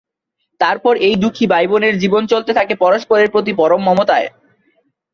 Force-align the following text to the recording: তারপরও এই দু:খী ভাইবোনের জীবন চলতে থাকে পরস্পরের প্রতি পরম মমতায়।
তারপরও 0.59 1.01
এই 1.07 1.15
দু:খী 1.21 1.45
ভাইবোনের 1.47 1.95
জীবন 1.97 2.23
চলতে 2.27 2.51
থাকে 2.53 2.73
পরস্পরের 2.75 3.29
প্রতি 3.33 3.51
পরম 3.53 3.81
মমতায়। 3.87 4.27